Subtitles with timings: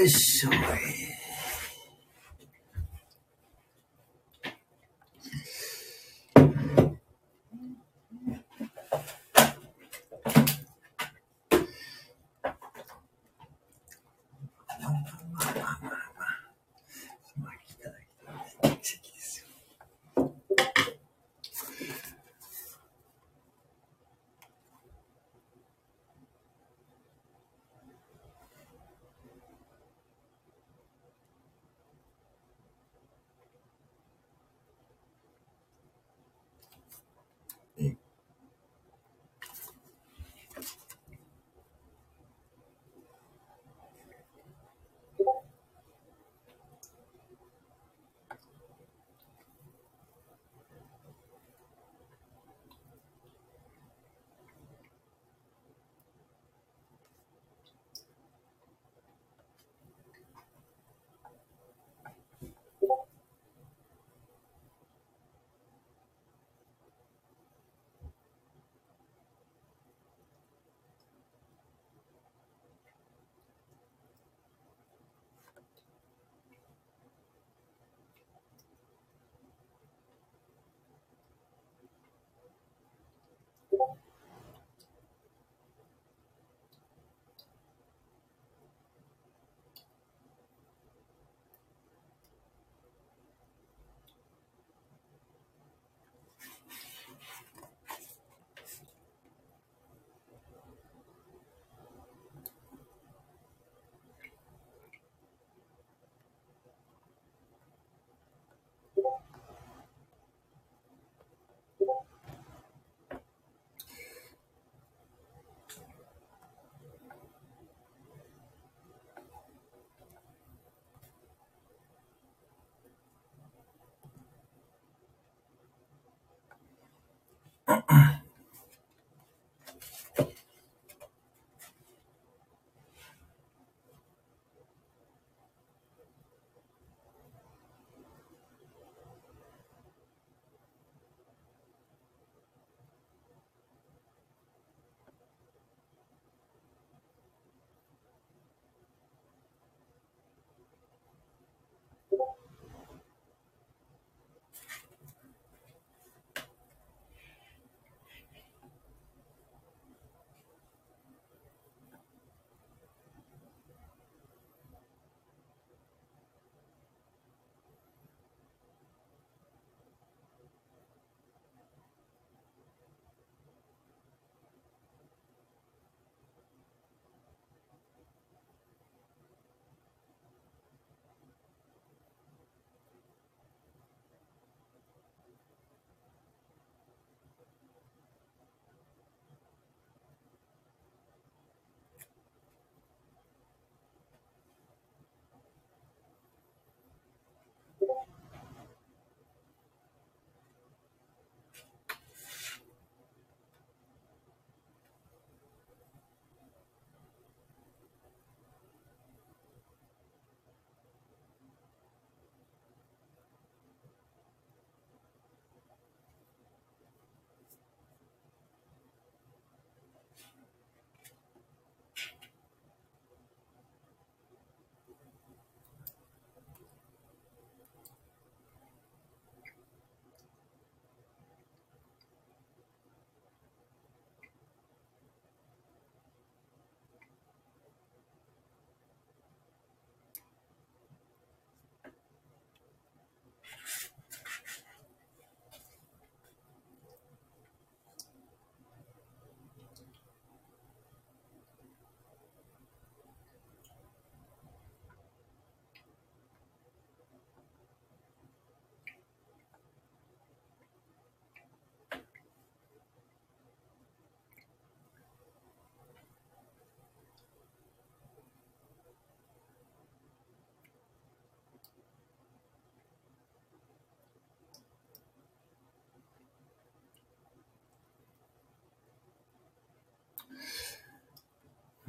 [0.00, 1.09] this way.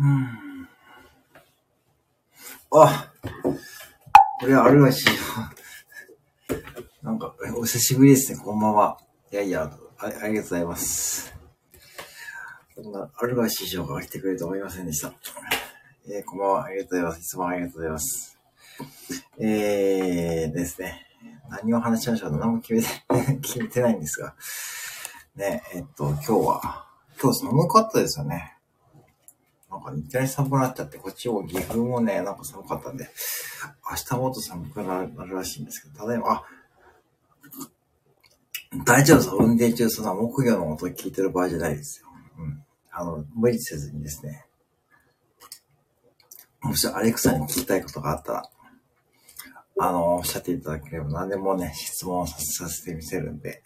[0.02, 0.68] うん
[2.74, 3.12] あ、
[4.40, 5.14] これあるらしいよ。
[7.04, 8.98] なんか、お久しぶりですね、こんばんは。
[9.32, 11.36] いやいや、あありがとうございます。
[12.76, 15.14] こんな、あるらしい情報が来てくれると思いませんでした。
[16.08, 17.20] えー、こんばんは、ありがとうございます。
[17.20, 18.40] いつもありがとうございます。
[19.38, 21.06] えー、ですね。
[21.50, 22.88] 何を話しましょう何も決めて、
[23.44, 24.34] 決めてないんですが。
[25.36, 26.88] ね、えっと、今日は、
[27.22, 28.58] 今日寒かったですよね。
[29.72, 33.10] なんかいきなり寒くなっちゃって、こっちも岐阜もね、なんか寒かったんで、
[33.90, 36.44] 明日もっと寒くなるらしいんですけど、ただいま、あ、
[38.86, 39.30] 大丈夫です。
[39.32, 42.08] 運転中、そんな木魚の音聞いてる場合じゃないですよ。
[42.38, 42.64] うん。
[42.92, 44.46] あの、無理せずにですね。
[46.62, 48.50] もしアレクサに聞きたいことがあったら、
[49.80, 53.64] あの、おっしゃっていただければ何でもね、質問させてみせるんで。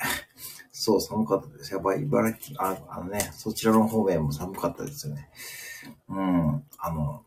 [0.72, 1.74] そう、寒かったです。
[1.74, 5.30] やっぱり茨城、ああのね、そちらの方面も寒かったですよね。
[6.10, 7.24] うん、あの、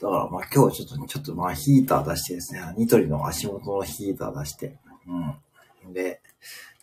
[0.00, 5.92] だからまあ今日ちょっと、ちょっとまあヒーター出してですね、ニトリの足元のヒーター出して、うん。
[5.92, 6.20] で、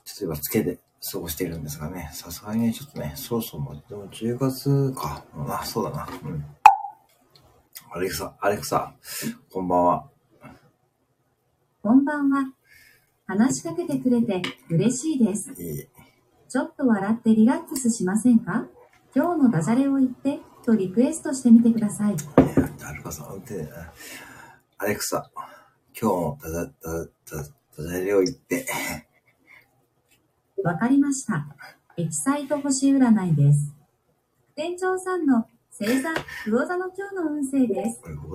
[0.06, 0.80] ちょっと今つけて
[1.12, 5.24] 過ごしているんですがね、さすがにね、ちょっとね、そろそろもでも10月か。
[5.48, 6.08] あ、そうだな。
[6.24, 6.46] うん。
[7.92, 8.96] アレクサ、アレクサ、
[9.52, 10.10] こんばんは。
[11.84, 12.54] こんばんは。
[13.26, 15.52] 話しかけてくれて嬉しいです。
[15.62, 15.88] いい
[16.50, 18.68] ちょっと笑ってリラックスしませんか？
[19.16, 22.16] 今日のダジャレを言ってとリクエストしてみてください。
[22.84, 23.44] アルカさん、
[24.80, 25.30] アレクサ、
[26.00, 27.38] 今日のダジャ
[27.78, 28.66] ダジャレを言って。
[30.64, 31.46] わかりました。
[31.96, 33.72] エキサイト星占いです。
[34.56, 35.46] 店長さんの
[35.78, 36.10] 星座、
[36.48, 37.86] 魚座の今日の運勢で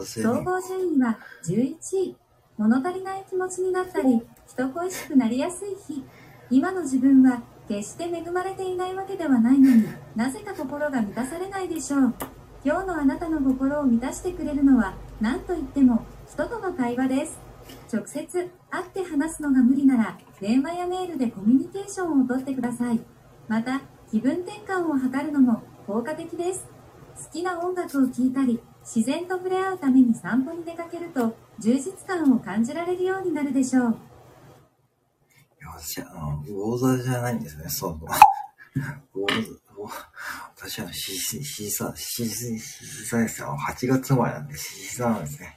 [0.04, 0.22] す。
[0.22, 2.16] 総合順位は11位。
[2.56, 6.04] 物足りない気持ちになったり、人恋しくなりやすい日。
[6.50, 9.84] 今の自分は決して恵まれていないわけではないのに
[10.16, 12.14] なぜか心が満たされないでしょう。
[12.64, 17.38] 今日のあなたの心を満たしてくれるのは何と言っても人との会話です。
[17.92, 23.00] 直接会って話すのが無理なら電話やメールでコミュニケーションをとってください。
[23.48, 26.66] また気分転換を図るのも効果的です。
[27.22, 33.96] 好きな音楽を聴いたり自然と触れ合うために散歩に出かけると充実感を感じられるようになるでしょう。
[35.76, 37.98] 私、あの、魚座じゃないんですね、そう。
[37.98, 39.58] 魚座、
[40.56, 43.56] 私は、し、し、しさ、し、し、しさですよ。
[43.58, 45.56] 8月生まれなんで、しさなんですね。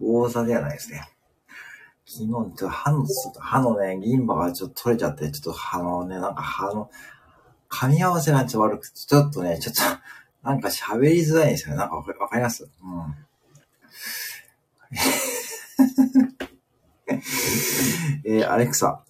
[0.00, 1.08] 魚座ではないですね。
[2.06, 3.04] 昨日、ちょっと歯の、
[3.38, 6.90] 歯のね、銀歯がちょっと取れちゃって、ちょっと歯のね、なんか歯の、
[7.68, 9.82] 噛み合わせがちょっと悪くて、ちょっとね、ちょっと、
[10.48, 11.78] なんか喋りづらいんですよね。
[11.78, 12.68] なんかわかりますう。
[12.68, 12.70] ん。
[18.24, 19.02] えー、アレクサ。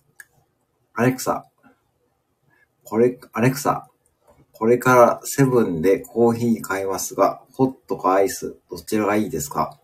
[0.97, 1.45] アレクサ、
[2.85, 3.89] これ、アレクサ、
[4.53, 9.79] これからセブンでコーヒー買いますが、ホットかアイス、どちらがいいですか？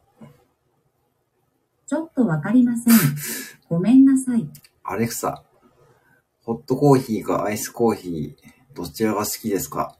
[1.86, 2.94] ちょっとわかりません。
[3.68, 4.48] ごめんなさい。
[4.82, 5.42] アレクサ、
[6.44, 9.94] ホットコーヒーかアイスコーヒー、どちらが好きですか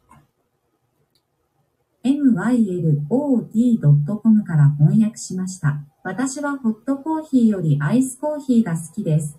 [2.02, 5.84] ？mylod.com から翻訳しました。
[6.02, 9.38] 私はホットコーヒーよりアイスコーヒーが好きです。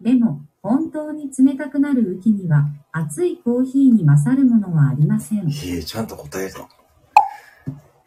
[0.00, 5.48] でも、本当に冷たくなる雨季には、熱いコーヒーに勝るものはありません。
[5.48, 6.68] ええちゃんと答えた。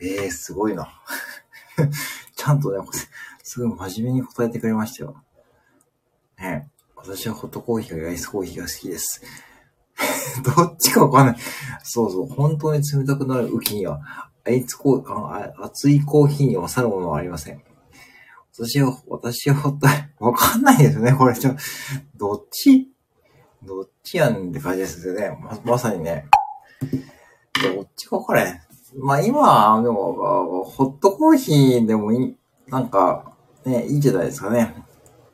[0.01, 0.87] ええー、すごいな。
[2.35, 2.85] ちゃんとね、
[3.43, 5.23] すごい真面目に答えてくれましたよ。
[6.39, 9.21] ね私はホットコーヒーがアイスコーヒーが好きです。
[10.43, 11.37] どっちかわかんない。
[11.83, 17.61] そうそう、本当に冷たくなる雨季には、アイスコーあ熱いコーヒーに勝るものはありません。
[18.53, 19.77] 私は、私は、
[20.19, 21.35] わかんないですね、これ。
[21.35, 21.55] ちょ、
[22.15, 22.91] どっち？
[23.63, 25.37] どっちやんって感じですよね。
[25.41, 26.27] ま、まさにね。
[27.75, 28.61] どっちかこれ。
[28.95, 32.35] まあ今、でも、ホットコーヒーでもいい、
[32.67, 34.75] なんか、ね、いいじゃないですかね。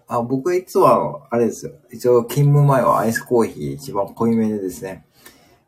[0.07, 1.73] あ僕いつも、あれですよ。
[1.91, 5.05] 一応勤務前はアイスコーヒー一番濃いめでですね。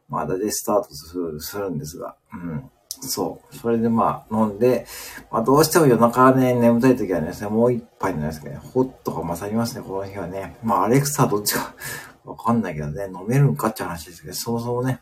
[0.08, 2.16] まあ、だでスタートするするんですが。
[2.34, 2.72] うん。
[3.02, 3.56] そう。
[3.56, 4.86] それでまあ飲んで、
[5.32, 10.58] まあどうしても夜中ね、眠たい時はね、もう一杯のやつがね、ホットが勝りますね、この日はね。
[10.64, 11.76] まあアレクサどっちか
[12.24, 13.70] わかんないけどね、飲めるんか？
[13.70, 15.02] って話ですけど、そもそもね、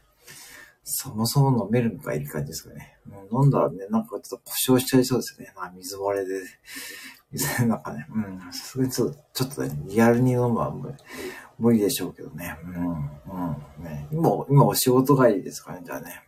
[0.83, 2.97] そもそも飲めるんかいって感じですかね。
[3.31, 5.51] 飲んだらね、なんかちょっと故障しちゃいそうですね。
[5.55, 6.41] まあ水漏れで。
[7.31, 10.73] 水なんかね、うん、すがにちょっと、ちょっとね、リアルに飲むは
[11.59, 12.57] 無理でしょうけどね。
[12.63, 14.07] うん、うん、ね。
[14.11, 16.23] 今、今お仕事帰りですかね、じゃあね。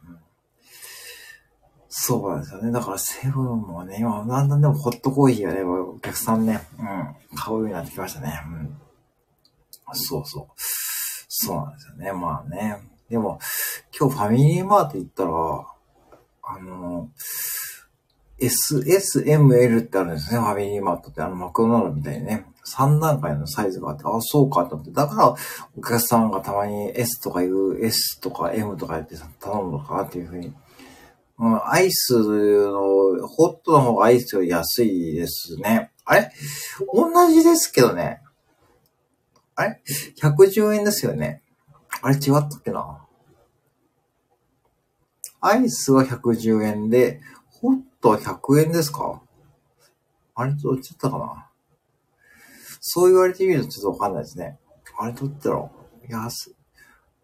[1.94, 2.72] そうなんですよね。
[2.72, 8.42] だからセブンもね、今、だんだんでもホットコーヒーがね、お客さんね、うん、買うようになってきましたね。
[8.48, 8.78] うん。
[9.92, 10.48] そうそう。
[10.58, 12.14] そうなんですよね。
[12.14, 12.78] まあね。
[13.10, 13.40] でも、
[13.98, 15.32] 今日ファミリーマート行ったら、
[16.44, 17.10] あの、
[18.40, 20.40] S、S、M、L ってあるんですね。
[20.40, 22.46] ファミリーマートって、あの、マクドナルドみたいにね。
[22.74, 24.94] 3段階のサイズがあって、あ、そうかと思って。
[24.94, 25.36] だから、
[25.78, 30.54] お客さんがたまに S とかいう S とか M とかやって頼むのかなっていうふうに
[31.42, 35.92] うん、アイスの、ホットの方がアイスより安いですね。
[36.06, 36.32] あれ？
[36.94, 38.22] 同じですけどね。
[39.56, 39.82] あれ
[40.22, 41.42] ?110 円ですよね。
[42.04, 43.04] あれ違ったっけな？
[45.40, 49.24] アイスは110円で、ホットは100円ですか？
[50.36, 51.50] あれどっちだったかな？
[52.80, 54.60] そう言われてみるとちょっとわかんないですね。
[55.00, 55.72] あれどっちだろ
[56.08, 56.12] う？
[56.12, 56.52] 安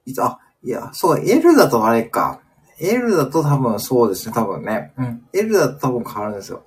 [0.07, 0.13] い。
[0.19, 2.41] あ、いや、そう、L だとあれか。
[2.79, 4.93] L だと多分そうですね、多分ね。
[4.97, 5.27] うん。
[5.33, 6.63] L だと多分変わるんですよ。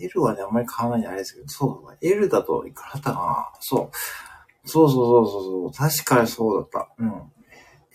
[0.00, 1.96] L はね、あんまり変わらないんじゃないですけど、そうだ。
[2.00, 4.68] L だといくらだったかなそう。
[4.68, 5.72] そうそうそうそう。
[5.72, 6.88] 確かにそうだった。
[6.98, 7.12] うん。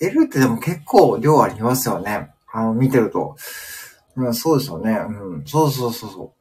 [0.01, 2.31] L ってでも結構量ありますよね。
[2.51, 3.35] あの、見てると。
[4.15, 4.93] うん、そうですよね。
[4.93, 5.45] うん。
[5.45, 6.33] そうそうそうそ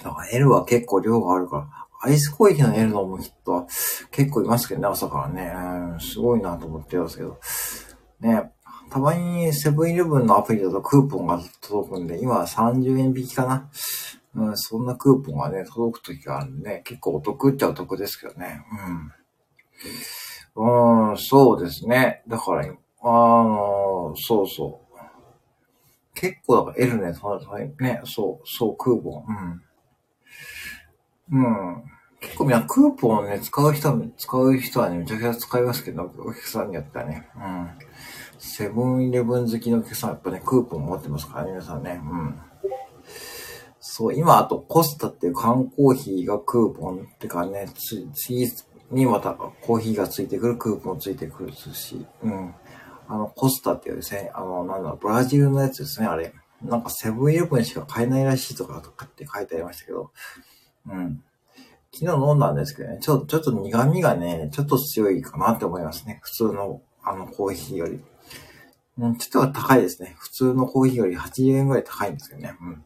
[0.00, 0.04] う。
[0.04, 1.68] だから L は結構量があるから。
[2.04, 3.66] アイスコーヒーの L のも人は
[4.10, 5.52] 結構いますけどね、朝からね。
[5.92, 7.38] うん、すごいなと思ってますけど。
[8.20, 8.50] ね、
[8.92, 13.70] たまにセブンイレブンのアプリだとクーポンが届くんで、今は30円引きかな。
[14.34, 18.62] うん、そんなクーポンがね、届く時があるんで、結構お得っちゃお得ですけどね。
[20.54, 21.10] うん。
[21.10, 22.22] うん、そうですね。
[22.28, 24.98] だから、あの、そうそう。
[26.14, 27.14] 結構だから L ね、
[27.80, 29.24] ね、そう、そう、クーポン。
[31.30, 31.44] うん。
[31.44, 31.82] うん。
[32.20, 37.26] 結構みんなクーポンをね、使う人は、使う人はね、めちゃくちゃ使いますけど、お客さんによってはね。
[37.34, 37.70] うん。
[38.44, 42.00] セブンイレブン好きのお客さんやっぱね、クーポン持ってますからね、皆さんね。
[42.04, 42.40] うん。
[43.78, 48.48] そう、今、あと、コスタっていう缶コーヒーがクーポンってかね、つ、次
[48.90, 52.54] にまたコーヒーがついてくるクーポンついてくるし、うん。
[53.06, 56.34] あの、コスタっていうですね、あの、なんだろう、ブラジルのやつですね、あれ。
[56.62, 60.10] なんかセブンイレブンしか買えないらしいとか、とかって書いてありましたけど、
[60.88, 61.22] うん。
[61.92, 66.18] 昨日飲んだんですけどね、ちょ、ちょっと苦味がね、ちょっと強いかなって思いますね。
[66.22, 68.02] 普通の、あの、コーヒーより。
[68.98, 70.14] うん、ちょっとは高いですね。
[70.18, 72.54] 普通のコーヒーより80円ぐらい高いんですけどね。
[72.60, 72.84] うん。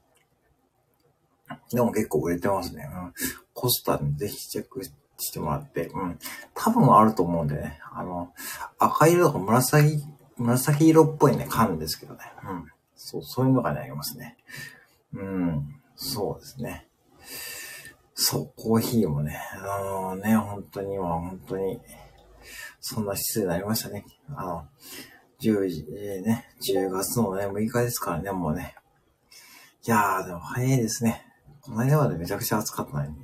[1.71, 2.89] でも結構売れてますね。
[2.93, 3.13] うん。
[3.55, 6.19] コスタにぜひチェックしてもらって、うん。
[6.55, 7.81] 多分あると思うんでね。
[7.93, 8.33] あの、
[8.79, 10.05] 赤色とか紫、
[10.37, 12.21] 紫色っぽいね、缶ですけどね。
[12.45, 12.65] うん。
[12.95, 14.37] そう、そういうのがね、ありますね。
[15.15, 15.81] うん。
[15.97, 16.87] そうですね。
[18.15, 21.81] そう、コーヒーもね、あのね、本当に今、本当に、
[22.81, 24.05] そんな失礼になりましたね。
[24.35, 24.69] あの、
[25.41, 25.85] 10時、
[26.25, 28.75] ね、10月のね、6日ですからね、もうね。
[29.87, 31.25] いやー、でも早いですね。
[31.61, 33.15] この間までめちゃくちゃ暑かったのに。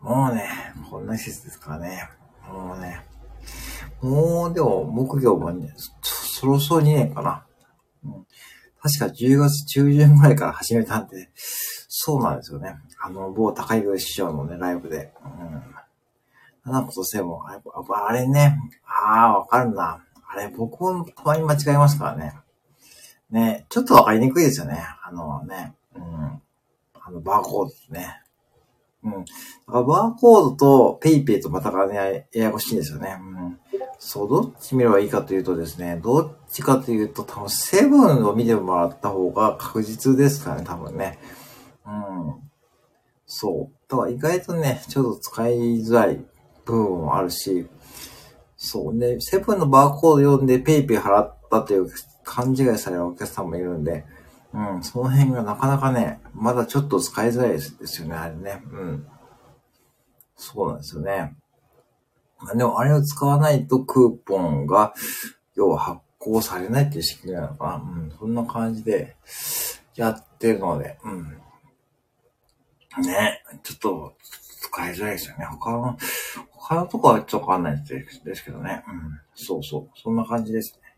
[0.00, 0.48] もうね、
[0.90, 2.08] こんな季節ですからね。
[2.48, 3.04] もうね。
[4.00, 7.44] もう、でも、木魚もね、そろそろ2年かな。
[8.04, 8.26] うん、
[8.80, 12.76] 確か10月中旬ぐらいから始めたんで、そうなんですよね。
[13.02, 15.12] あの、某高井師匠のね、ライブで。
[15.24, 15.62] うん。
[16.64, 20.02] 七子とセブン、あれね、ああ、わかるな。
[20.32, 22.34] あれ、僕もたまに間違えますからね。
[23.30, 24.78] ね、ちょっとわかりにくいですよね。
[25.04, 26.02] あのね、うん。
[26.02, 28.22] あの、バーコードですね。
[29.02, 29.12] うん。
[29.12, 29.16] だ
[29.66, 33.18] からバーコードと PayPay とまたがね、ややこしいんですよね。
[33.20, 33.58] うん。
[33.98, 41.18] そう、どっち見ればいいかというとですね、どっちかというと多分セブンを見てもらった方が確実ですからね、多分ね。
[41.84, 42.34] うん。
[43.26, 43.90] そう。
[43.90, 46.24] だから意外とね、ちょっと使いづらい
[46.64, 47.68] 部分もあるし、
[48.62, 51.90] そうね、セブンのバーコード読んでペイペイ払ったという
[52.24, 54.04] 勘違いされるお客さんもいるんで、
[54.52, 58.62] うん、その辺がなかなかね、まだちょっと使いづらいですよね、あれね。
[58.70, 59.06] うん。
[60.36, 61.34] そうなんですよね。
[62.54, 64.92] でも、あれを使わないとクーポンが、
[65.54, 67.74] 要は発行されないっていう仕組みなのかな。
[67.76, 69.16] うん、そんな感じで
[69.96, 71.22] やってるので、うん。
[73.06, 74.14] ね、ちょっと
[74.60, 75.46] 使いづらいですよね。
[75.46, 75.96] 他の、
[76.62, 78.84] 他のとこはちょっとわかんないですけどね。
[78.86, 79.18] うん。
[79.34, 79.98] そうそう。
[79.98, 80.96] そんな感じですね。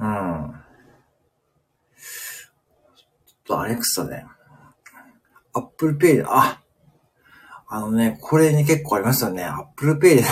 [0.00, 0.54] うん。
[2.96, 4.26] ちょっとアレクサね。
[5.54, 6.60] Apple Pay で、あ、
[7.68, 9.44] あのね、これに結構ありますよね。
[9.44, 10.24] Apple Pay で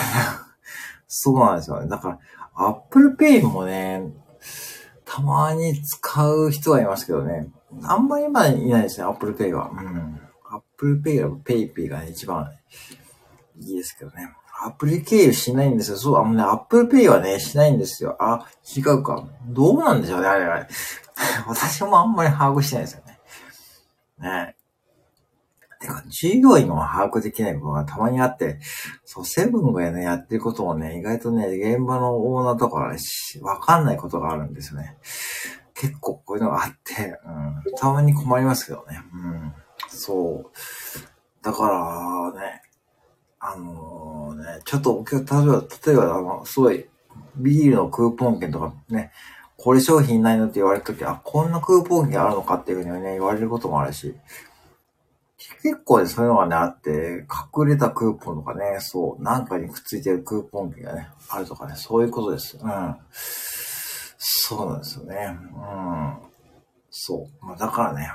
[1.07, 1.87] そうなんですよね。
[1.87, 2.19] だから、
[2.55, 4.03] Apple Pay もね、
[5.05, 7.47] たまに使う人はいますけどね。
[7.83, 9.69] あんまり今いないですね、 Apple Pay は。
[9.71, 10.19] うん。
[10.49, 12.51] Apple Pay は PayPay が、ね、一番
[13.59, 14.29] いいですけどね。
[14.63, 15.97] アプリ経由しないんですよ。
[15.97, 18.15] そう、あのね、 Apple Pay はね、しないんですよ。
[18.19, 19.27] あ、違うか。
[19.47, 20.67] どうなんでしょうね、あれあれ。
[21.47, 23.19] 私もあんまり把握してないですよね。
[24.19, 24.55] ね
[25.79, 28.59] てか、従業員も把握できないことがたまにあって、
[29.03, 32.95] そう、セブンがね、やってることもね、意外とね、現場のオーナーとかは、
[33.41, 34.97] わかんないことがあるんですよね。
[35.73, 39.01] 結構こういうのがあって、うん、たまに困りますけどね。
[39.13, 39.53] うん。
[39.89, 41.43] そう。
[41.43, 42.61] だからね、
[43.53, 46.87] あのー、ね、ちょっと、例えば、例えば、あの、すごい、
[47.37, 49.11] ビールのクーポン券とかね、
[49.57, 54.15] これ商品ないのって言われたとき、あ、こんなクーポン券あるのかっていうふうにね、言われることもあるし、
[55.61, 57.25] 結構ね、そういうのがね、あって、
[57.57, 62.57] 隠れたクーポンとかね、そう、なんかにくっついてるクーポン券がね、あるとかね、そういうことです。
[62.61, 62.95] うん。
[64.17, 65.15] そうなんですよね。
[65.27, 66.17] うん。
[66.89, 67.45] そう。
[67.45, 68.09] まあ、だからね、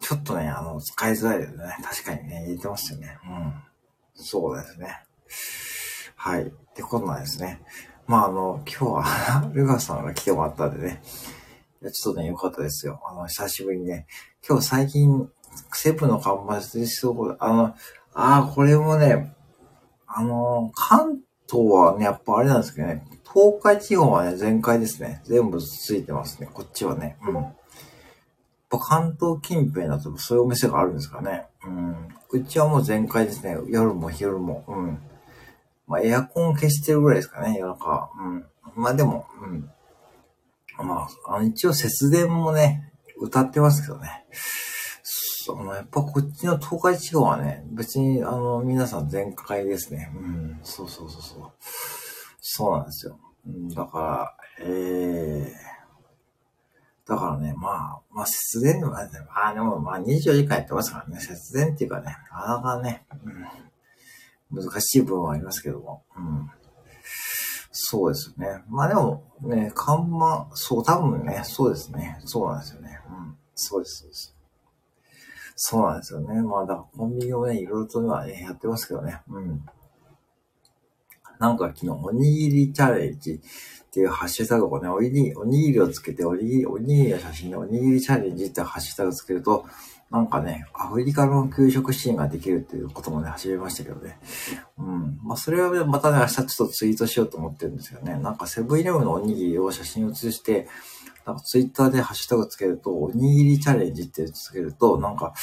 [0.00, 1.76] ちょっとね、あの、使いづらいですね。
[1.82, 3.18] 確かにね、言ってますよね。
[3.24, 3.54] うん。
[4.14, 5.04] そうですね。
[6.16, 6.44] はい。
[6.44, 7.60] ってことなんですね。
[8.06, 11.02] まあ、あの、今日は ルガさんが来てもらったんでね。
[11.82, 13.00] いや、ちょっとね、良かったですよ。
[13.06, 14.06] あの、久しぶりにね。
[14.46, 15.30] 今日最近、
[15.72, 17.74] セブの看板でそう、あの、
[18.14, 19.34] ああ、これもね、
[20.06, 21.18] あの、関
[21.50, 25.20] 東はね、やっぱあれなんですけどね、東海地方はね、全開ですね。
[25.24, 26.48] 全部ついてますね。
[26.52, 27.16] こっちはね。
[27.26, 27.46] うん。
[28.78, 31.46] 関東近辺だとそういうお店があるんですかね。
[31.64, 32.08] うん。
[32.30, 33.56] うちはもう全開ですね。
[33.68, 34.64] 夜も昼も。
[34.68, 34.98] うん。
[35.86, 38.10] まあ、エアコン消してるぐらいですかね、夜中。
[38.18, 38.44] うん。
[38.74, 39.70] まあでも、うん。
[40.86, 44.24] まあ、あの一応節電もね、歌ってますけどね。
[45.02, 50.10] その、やっぱこっちの東海地方はね、別に、あの、皆さん全開ですね。
[50.16, 50.58] うん。
[50.62, 51.52] そうそうそうそう。
[52.40, 53.18] そうなんですよ。
[53.74, 55.73] だから、ええー
[57.06, 63.04] だからね、まあ、まあ節電でもないまあでもまあ24時間やってますからね、節電っていうかね、なかなかね、
[64.50, 66.50] うん、難しい部分はありますけども、うん。
[67.72, 68.62] そうですね。
[68.68, 72.18] まあでもね、看板、そう、多分ね、そうですね。
[72.24, 73.00] そうなんですよね。
[73.10, 73.36] うん。
[73.54, 74.36] そうです、そうです。
[75.56, 76.40] そうなんですよね。
[76.42, 79.20] まあだからコンビニをね、いろいろとはね、やってますけどね。
[79.28, 79.66] うん。
[81.44, 89.66] なんか昨日、おにぎりチャレンジっていうハッシュタグをね、おにぎり、おにぎりをつけて、おにぎり、おにぎりの写真でおにぎりチャレンジってハッシュタグつけると、
[90.10, 94.18] なんかね、アフリカの給食シーンができるっていうこともね、始めましたけどね。
[94.78, 95.20] うん。
[95.22, 98.14] まあ、それはまたね、明日ちょっとツイートしようと思ってるんですよね。
[98.14, 100.66] なんかセブンイレブンのおにぎりを写真写して、
[101.26, 105.34] なんかツイッターでハッシュタグつけると、おにぎりチャレンジってつけると、なんか、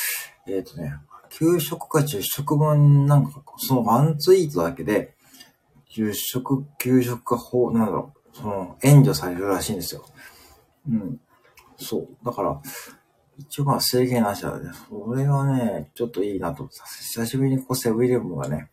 [0.48, 0.96] えっ、ー、とね、
[1.30, 5.16] 給食か10食分、なんか、そのワンツイートだけで、
[5.96, 10.06] 10食、給食か、ほう、なんだろう、その、援助されるらしいんですよ。
[10.90, 11.20] うん。
[11.78, 12.08] そう。
[12.26, 12.62] だから、
[13.38, 14.70] 一応まあ制限なしだね。
[14.90, 18.70] それはね、ちょっといいなと思って久しぶりにこうセブンイレブンがね、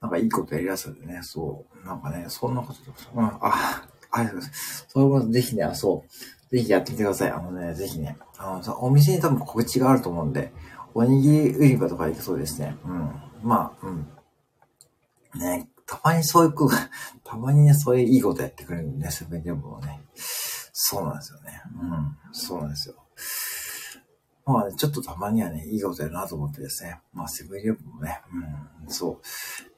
[0.00, 1.86] なんかいいことやりやすいんでね、そう。
[1.86, 2.80] なんかね、そんなこと、
[3.14, 4.86] うん、あ、ありがとうございます。
[4.88, 6.56] そういうことぜひね、あ、そう。
[6.56, 7.30] ぜひやってみてください。
[7.30, 8.18] あのね、ぜひね。
[8.36, 10.52] あの、お店に多分告知があると思うんで、
[10.94, 12.76] おにぎり売り場とか行くそうですね。
[12.84, 13.10] うん。
[13.42, 14.06] まあ、うん。
[15.40, 16.78] ね、たまにそういう子が、
[17.22, 20.00] たまにね、そういういいことやってくれるんでね、セブンイレブンはね。
[20.72, 21.62] そうなんですよね。
[21.82, 22.16] うん。
[22.32, 22.94] そうなんですよ。
[24.46, 26.98] まあ、ね、ちょっとたまにはね、いいことやるなと思ってですね。
[27.12, 28.22] まあ、セブンイレブンもね、
[28.82, 29.20] うん、そう。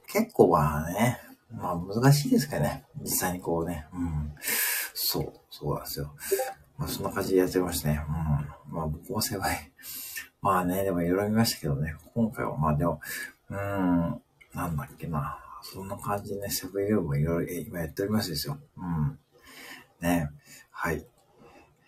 [0.07, 1.19] 結構まあね、
[1.51, 2.85] まあ難しいですけどね。
[3.01, 4.33] 実際にこうね、うん。
[4.93, 6.15] そう、そうなんですよ。
[6.77, 8.01] まあそんな感じでやってましたね。
[8.07, 8.73] うん。
[8.73, 9.71] まあ僕も狭い。
[10.41, 11.93] まあね、でもいろいろ見ましたけどね。
[12.13, 13.01] 今回はまあでも、
[13.49, 13.57] うん、
[14.53, 15.44] なんだっけな。
[15.73, 18.59] そんな感じでね、セブンイレブンもいろいろ今やっておりますですよ。
[18.77, 19.17] うん。
[19.99, 20.29] ね。
[20.69, 21.05] はい。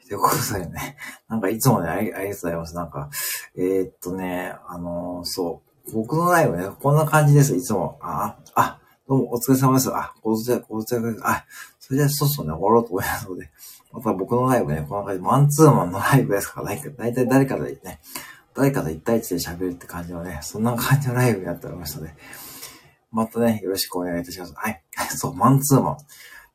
[0.07, 0.97] ということでね、
[1.29, 2.75] なんかいつもね、ありがとうございます。
[2.75, 3.09] なんか、
[3.55, 7.99] えー、っとね、あのー、そう、僕のライブね、こんな感じです、いつも。
[8.01, 9.93] あ、あ、どうもお疲れ様です。
[9.93, 11.45] あ、ごつれ、ごつれ、あ、
[11.79, 13.51] それじゃあそろそろね、終わろうと思いますので、
[13.91, 17.99] また僕のライブね、こんな感じ、マンツーマンのライブですから、だいたい誰かでね、
[18.55, 22.15] 誰かと一対一で喋るって感じのね、そんな感じのライブになっておりましたので、
[23.12, 24.54] またね、よろしくお願いいたします。
[24.56, 24.84] はい。
[25.15, 25.98] そう、マンツーマン。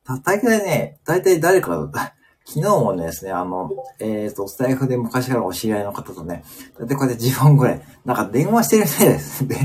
[0.03, 2.15] た大体ね、大体誰かだ。
[2.45, 6.43] 昨日もですね、あの、えっ、ー、と、スタイフで昔からお知り合いの方とね、
[6.77, 9.47] だってこうやって自分ぐらい、なんか電話してるみたいです。
[9.47, 9.55] で、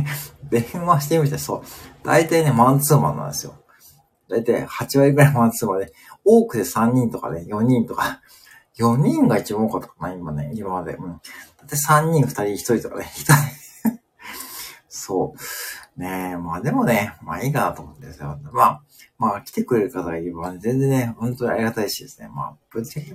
[0.49, 1.63] 電話してみて、そう。
[2.05, 3.55] 大体ね、マンツーマンなんですよ。
[4.29, 5.93] 大体8割ぐらいマンツーマンで、
[6.25, 8.21] 多くで3人とかね、4人とか、
[8.79, 10.95] 4人が一番多かったかな、今ね、今まで。
[10.95, 11.11] うん。
[11.11, 11.19] だ
[11.65, 13.59] って3人、2人、1人とかね、1人。
[14.89, 15.39] そう。
[15.99, 18.39] ねえ、まあでもね、まあいいかなと思ってですよ。
[18.53, 18.83] まあ、
[19.19, 22.29] まあ来てくれる方がいれば、ね、全然ね、本当にありがたいしですね。
[22.33, 23.13] まあ、ぶっちゃけ、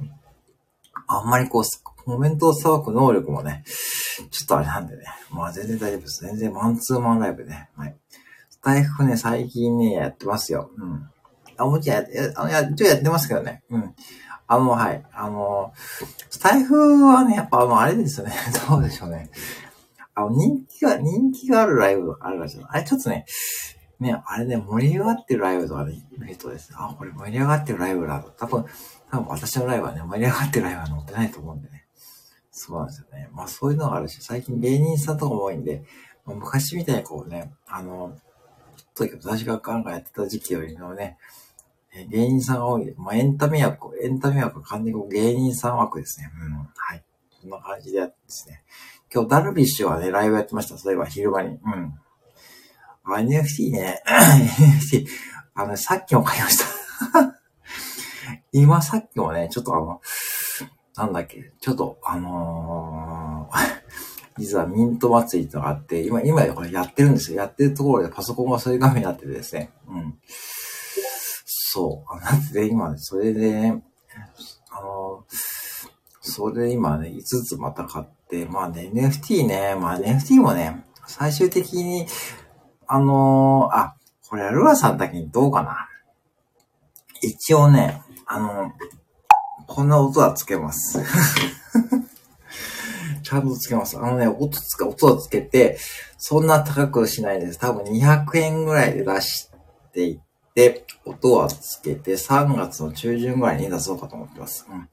[1.08, 3.64] あんまりこう、コメントをさばく能力もね、
[4.30, 5.04] ちょっとあれなんでね。
[5.32, 6.26] まあ全然大丈夫です。
[6.26, 7.70] 全然マンツーマンライブね。
[7.78, 7.96] はい。
[8.50, 10.70] スタイフね、最近ね、やってますよ。
[10.78, 11.10] うん。
[11.56, 13.64] あ、もちろんや、あの、や、一応やってますけどね。
[13.70, 13.96] うん。
[14.48, 15.04] あの、はい。
[15.14, 15.74] あの、
[16.30, 18.34] スタイフはね、やっぱあの、あれですよね。
[18.68, 19.30] どうでしょうね。
[20.16, 22.66] あの、人気が、人気があるライブがあるらしい。
[22.68, 23.26] あれちょっとね、
[24.00, 28.32] ね、あれね、盛り上がってるライブとかね、見るとですね、あ、これ盛り上がってるライブだと。
[28.32, 28.66] 多分、
[29.10, 31.86] 多分私のライブはね、盛り上がってるライブは載ってないと思うんでね。
[32.52, 33.30] そうなんですよね。
[33.32, 35.84] まあそういうのがあるし、最近芸人さんとかも多いんで、
[36.26, 38.16] まあ、昔みたいにこうね、あの、
[38.96, 41.18] とにかく私がガンガンやってた時期よりのね、
[42.10, 42.94] 芸人さんが多い。
[42.98, 46.32] まあ、エンタメ枠、エンタメ枠は完全に芸人さん枠ですね。
[46.42, 46.54] うん。
[46.76, 47.04] はい。
[47.42, 48.64] こんな感じでやってですね。
[49.14, 50.78] 今日ダルビッシュはね、ライブやってました。
[50.78, 51.50] そういえば昼間に。
[51.50, 51.94] うん。
[53.06, 55.06] NFT ね、NFT、
[55.54, 56.58] あの、さっきも買いまし
[57.12, 57.36] た
[58.52, 60.02] 今さっきもね、ちょっとあの、
[60.96, 63.58] なんだっけ、ちょっとあのー、
[64.42, 67.38] 実はミント祭りとかあって、今、今これやってるんですよ。
[67.38, 69.72] やってるところでパソコンがそういう画面になっててですね。
[69.88, 70.20] うん。
[71.46, 72.20] そう。
[72.20, 73.84] なんで今、それで、ね、
[74.72, 75.24] あの、
[76.22, 82.08] それで今ね、5つまた買って、まあね、NFT ね、まあ NFT もね、最終的に、
[82.88, 83.96] あのー、あ、
[84.30, 85.90] これ、ルアさんだけにどうかな。
[87.22, 88.72] 一応ね、あの、
[89.68, 91.00] こんな音はつけます。
[93.24, 93.98] ちゃんとつけます。
[93.98, 95.78] あのね、音つけ、音をつけて、
[96.18, 97.60] そんな高くしないです。
[97.60, 99.50] 多分200円ぐらいで出し
[99.94, 100.20] ていっ
[100.54, 104.66] て、音はつけて、3月の中旬ぐらいに出そうかと思ってます。
[104.70, 104.90] うん。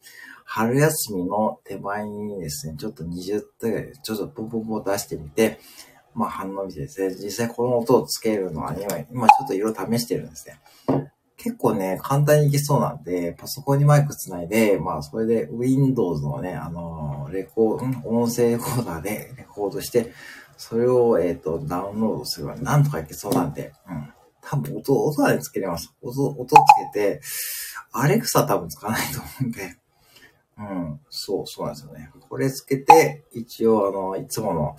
[0.53, 5.61] 春休みの手前にですね、ちょっと20回ぐらい、ちょっとポンポンポン出してみて、
[6.13, 10.61] まあ反応見てですね、実際この音をつけるのは、今、今ちょっと色試してるんですね。
[11.37, 20.13] 結構ね、簡単にいけそうなんで、パソコンにマイクつないで、まあ、それで Windows のね、あの、レコード、音声レコーダーでレコードして、
[20.59, 24.13] それを、えっ、ー、と、ダウンロードすればなんとかいけそうなんで、うん。
[24.43, 25.95] 多分音、音はね、つけれます。
[26.03, 26.59] 音、音つ
[26.93, 27.21] けて、
[27.93, 29.80] アレクサ多分つかないと思うんで、
[30.61, 32.11] うん、そう、そうなんですよね。
[32.29, 34.77] これつけて、一応、あの、いつもの、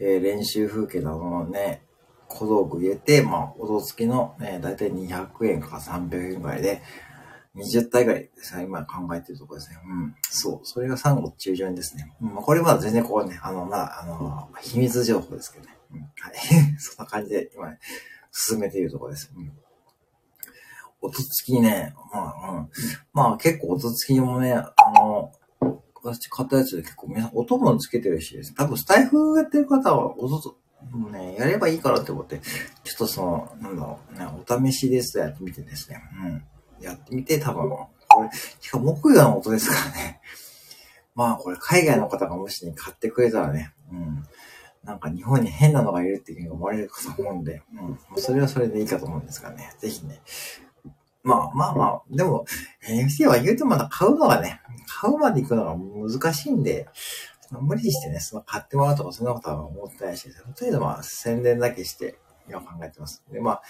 [0.00, 1.82] えー、練習風景などのね、
[2.26, 6.82] 小道具入れて、まあ、音付きの、ね、だいたい200円か300円ぐらいで、
[7.56, 9.78] 20体ぐらいですね、今考えてるところですね。
[9.84, 10.14] うん。
[10.22, 10.60] そう。
[10.62, 12.12] それが3月中旬ですね。
[12.20, 15.76] うん、まあ、これまだ全然こうね、あの、まだ、あの、秘密情報ですけどね。
[15.92, 16.00] うん。
[16.00, 16.10] はい。
[16.78, 17.72] そんな感じで、今、
[18.32, 19.32] 進めているところです。
[19.36, 19.52] うん。
[21.00, 22.68] 音付きね、まあ、うん。
[23.12, 25.32] まあ、結構音付きもね、あの、
[26.02, 30.56] 私買ったやつで結構皆さん音もつけてるし、多分スタイフやってる方は音
[30.90, 32.40] もうね、やればいいからって思って、
[32.84, 36.84] ちょっとその、なんだろう、ね、お試しですとやってみてですね、うん。
[36.84, 37.88] やってみて、多分、こ
[38.22, 40.20] れ、しかも木魚の音ですからね。
[41.14, 44.24] まあ、これ海外の方がもしね、買ってくれたらね、うん。
[44.84, 48.22] なんか日本に変なのがいるっていうふうに思われるかと思うんで、うん。
[48.22, 50.20] それはそれでいいかと思うんですがね、ぜひね。
[51.22, 52.46] まあまあまあ、でも、
[52.88, 56.88] NFT は言うとまだ買うのがね、買うまで行くのが難しいんで、
[57.50, 62.16] 無理してね、その買ってもらうとかそんなことは思ってないし、とりあえずまあ宣伝だけして
[62.48, 63.24] 今考えてます。
[63.30, 63.62] で、まあ、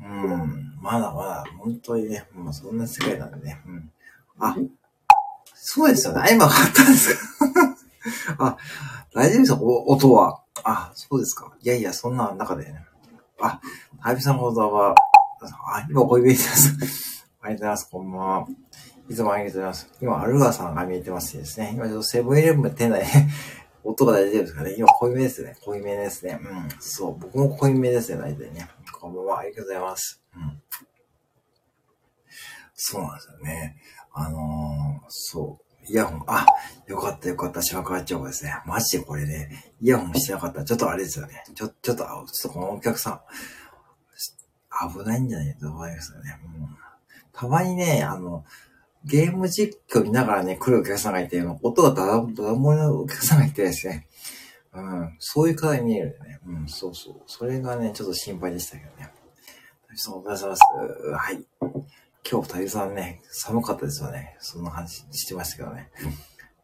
[0.00, 3.90] うん、まだまだ本当にね、もうそんな世界なんでね、うん。
[4.38, 4.56] あ、
[5.54, 6.30] そうですよね。
[6.32, 7.20] 今買ったんですか
[8.46, 8.56] あ、
[9.12, 10.40] 大丈夫ですか音は。
[10.62, 11.52] あ、そうですか。
[11.60, 12.84] いやいや、そんな中でね。
[13.40, 13.60] あ、
[14.02, 14.94] タイプさんのことは、
[15.40, 17.26] あ、今お声見えてます。
[17.40, 17.90] ありがとうございます。
[17.90, 18.46] こんばんは。
[19.08, 19.92] いつもありがとうございます。
[20.02, 21.72] 今、アルガさんが見えてますですね。
[21.74, 23.04] 今、ちょっとセブンイレブン店内
[23.84, 25.56] 音が大丈夫ですかね今、濃いめですね。
[25.64, 26.40] 濃いめですね。
[26.42, 26.68] うん。
[26.80, 27.18] そう。
[27.18, 28.68] 僕も濃いめですね、大体ね。
[29.00, 29.38] こんばんは。
[29.38, 30.22] ありがとうございます。
[30.34, 30.62] うん。
[32.74, 33.76] そうなんですよね。
[34.12, 35.64] あのー、そう。
[35.90, 36.44] イヤホン、あ、
[36.86, 38.54] よかったよかった、シャワーチョコですね。
[38.66, 41.44] マジでこれね、イヤホンしてなかったら、ちょっとあれですよね。
[41.54, 43.20] ちょ、ちょっと、ちょっとこのお客さん、
[44.92, 46.38] 危ないんじゃないと思いますよね。
[46.44, 46.68] うん、
[47.32, 48.44] たまにね、あの、
[49.04, 54.06] ゲーム実況見ながらね、来るお客さんがいて、音がダダダダ漏れのお客さんがいてですね。
[54.74, 56.40] うん、そういう方に見えるよね。
[56.46, 57.22] うん、そうそう。
[57.26, 59.10] それがね、ちょっと心配でしたけどね。
[59.94, 60.62] そう、お疲れ様です。
[61.10, 61.44] はい。
[62.30, 64.36] 今日、太さんね、寒かったですよね。
[64.38, 65.90] そんな話してましたけどね。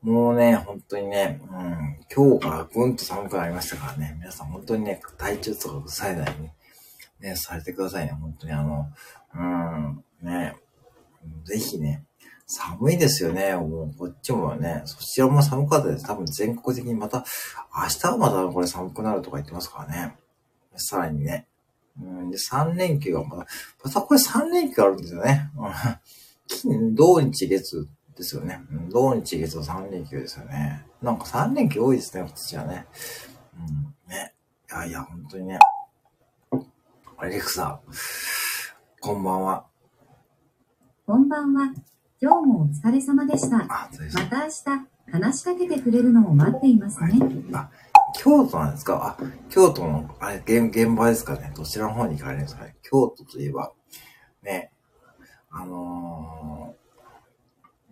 [0.02, 6.54] もうね、本当にね、うん、今日からぐんと寒くなりましたからね、皆さん本当にね、体調とか抑えないに、ね、
[7.24, 8.12] ねされてくださいね。
[8.12, 8.86] 本当にあの、
[9.34, 10.56] うん、ね、
[11.44, 12.04] ぜひね、
[12.46, 13.54] 寒いですよね。
[13.56, 16.04] もうこっちもね、そちらも寒かったです。
[16.04, 17.24] 多分全国的にまた、
[17.74, 20.16] 明日はまたこれ寒くなるとか言ってますからね。
[20.76, 21.48] さらにね。
[22.00, 23.46] うん、で、3連休がまた、
[23.84, 25.50] またこれ3連休あるんですよね。
[25.56, 25.72] うん。
[26.46, 28.60] 金土日月ですよね。
[28.90, 30.86] 土日月は3連休ですよね。
[31.00, 32.86] なんか3連休多いですね、こっちはね。
[33.56, 34.34] うん、ね。
[34.70, 35.58] いやいや、本当にね。
[37.16, 37.80] アレクサ、
[39.00, 39.66] こんばんは。
[41.06, 41.72] こんばんは。
[42.20, 43.58] 今日もお疲れ様でした。
[43.58, 47.12] また明日、話しかけてくれるのを待っていますね。
[47.52, 47.70] あ、
[48.16, 49.16] 京都なんですか？
[49.18, 51.52] あ、京都の、あれ、現現場ですかね？
[51.54, 52.64] どちらの方に行かれるんですか？
[52.64, 53.72] ね京都といえば、
[54.42, 54.72] ね、
[55.50, 56.74] あの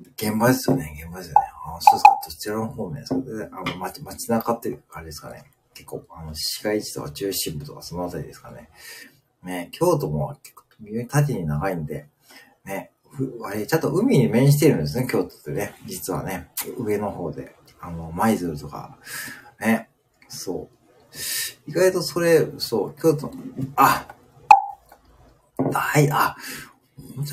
[0.02, 1.40] ー、現場ですよね、現場ですよね。
[1.64, 3.20] あ、そうですか、どちらの方面ですか？
[3.20, 5.44] であの、街、街中っていうあれですかね。
[5.74, 8.68] 結構、あの、市街地とか中心部とかそのあたりですかね。
[9.42, 10.64] ね、京都も結構、
[11.09, 12.07] 縦に長いんで、
[12.64, 12.90] ね。
[13.44, 15.74] あれ、ちゃんと海に面してるんですね、京都ってね。
[15.87, 17.55] 実はね、上の方で。
[17.81, 18.96] あの、舞鶴とか、
[19.61, 19.88] ね。
[20.28, 21.70] そう。
[21.70, 23.31] 意外とそれ、そう、京都、
[23.76, 24.07] あ、
[25.72, 26.37] はい、あ、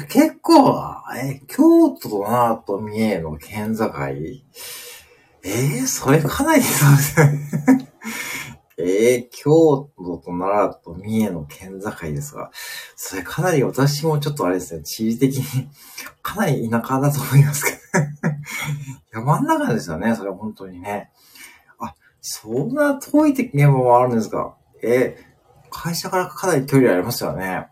[0.10, 0.76] 結構、
[1.16, 3.86] え、京都と奈良と三重の県境？
[5.44, 7.20] えー、それかなりそうです
[7.76, 7.89] ね。
[8.82, 12.50] えー、京都と奈良と三重の県境ですが、
[12.96, 15.70] それかなり私もちょっとあれですね、地理的に
[16.22, 17.80] かなり田舎だと思いますけど
[19.20, 21.12] 山ん中ですよね、それ本当にね。
[21.78, 27.68] あ、そんな遠い現場もあるんですかえー、会社からかなり距離ありますよね。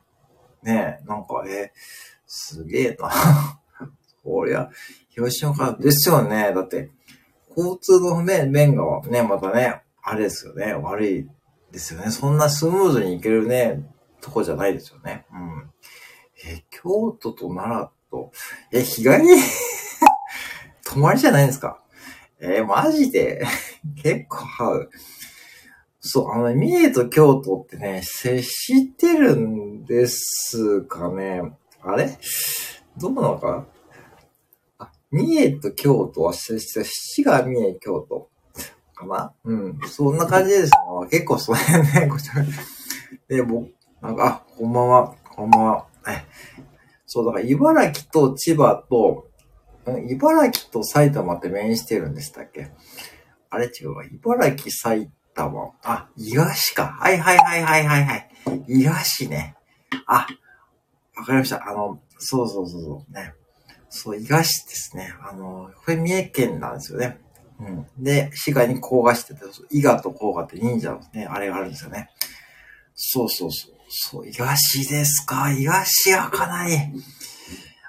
[0.62, 1.80] ねえなんか、えー、
[2.26, 3.10] すげえな。
[4.26, 4.70] こりゃ、
[5.08, 6.52] 広島からですよね。
[6.54, 6.92] だって、
[7.56, 10.74] 交通のね、面がね、またね、あれですよね。
[10.74, 11.28] 悪い
[11.72, 12.12] ですよね。
[12.12, 13.86] そんなスムーズに行けるね、
[14.22, 15.26] とこじゃないですよね。
[15.34, 15.70] うん。
[16.46, 18.32] え、京都と奈良と、
[18.72, 19.28] え、日帰り？
[20.86, 21.84] 泊まりじゃないですか？
[22.40, 23.44] えマジで？
[24.02, 24.90] 結構合う。
[26.00, 31.42] そう、あの、三重と京都ってね、接してるんですかね。
[31.82, 32.18] あれ？
[32.98, 33.66] どうなのか
[34.78, 38.30] あ、三重と京都は接して、七が三重、京都。
[38.98, 39.80] かなうん。
[39.88, 40.72] そんな感じです。
[41.12, 42.44] 結構その辺ね、こちら。
[43.28, 45.86] で、僕、なんか、あ、こんばんは、こんばんは。
[46.08, 46.26] え
[47.06, 49.28] そう、だから茨城と千葉と、
[50.10, 52.72] 茨城と埼玉って面してるんでしたっけ？
[53.50, 54.04] あれ違うわ。
[54.04, 55.72] 茨城、埼玉。
[55.84, 56.98] あ、伊賀市か。
[57.00, 58.30] はいはいはいはいはいはい。
[58.68, 59.56] 伊賀市ね。
[60.06, 60.28] あ、
[61.16, 61.66] わかりました。
[61.66, 63.14] あの、そうそうそうそう。
[63.14, 63.34] ね。
[63.90, 65.14] そう、伊賀市ですね。
[65.22, 67.22] あの、これ三重県なんですよね。
[67.60, 67.86] うん。
[68.04, 69.42] で、滋賀に甲賀してて、
[69.72, 72.10] 伊賀と甲賀って忍者のね、あれがあるんですよね。
[72.96, 73.74] そうそうそう。
[73.90, 75.52] そう、伊賀市ですか？
[75.52, 76.76] 伊賀市はかなり。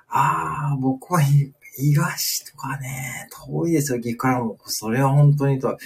[0.09, 4.57] ああ、僕は伊賀市とかね、遠いですよ、岐阜からも。
[4.67, 5.77] それは本当にと、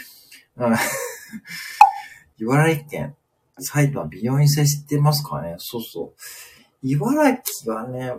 [0.57, 0.77] うん。
[2.39, 3.17] 茨城県、
[3.59, 5.55] 埼玉美容院制知ってますかね？
[5.59, 6.21] そうそう。
[6.83, 8.13] 茨城はね、